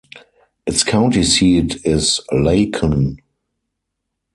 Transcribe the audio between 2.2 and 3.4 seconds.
Lacon.